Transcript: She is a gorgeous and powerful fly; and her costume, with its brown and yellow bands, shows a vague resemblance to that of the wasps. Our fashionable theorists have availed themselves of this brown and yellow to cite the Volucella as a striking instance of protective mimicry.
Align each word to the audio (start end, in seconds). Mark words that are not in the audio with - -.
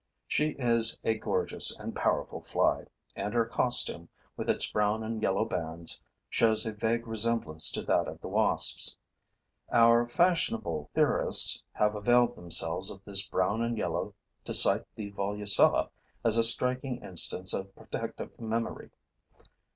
She 0.27 0.55
is 0.57 0.97
a 1.03 1.15
gorgeous 1.19 1.77
and 1.77 1.95
powerful 1.95 2.41
fly; 2.41 2.85
and 3.15 3.35
her 3.35 3.45
costume, 3.45 4.09
with 4.35 4.49
its 4.49 4.65
brown 4.71 5.03
and 5.03 5.21
yellow 5.21 5.45
bands, 5.45 6.01
shows 6.27 6.65
a 6.65 6.73
vague 6.73 7.05
resemblance 7.05 7.69
to 7.69 7.83
that 7.83 8.07
of 8.07 8.19
the 8.19 8.27
wasps. 8.27 8.97
Our 9.71 10.09
fashionable 10.09 10.89
theorists 10.95 11.61
have 11.73 11.93
availed 11.95 12.35
themselves 12.35 12.89
of 12.89 13.05
this 13.05 13.27
brown 13.27 13.61
and 13.61 13.77
yellow 13.77 14.15
to 14.45 14.55
cite 14.55 14.87
the 14.95 15.11
Volucella 15.11 15.91
as 16.23 16.35
a 16.35 16.43
striking 16.43 17.03
instance 17.03 17.53
of 17.53 17.75
protective 17.75 18.39
mimicry. 18.39 18.89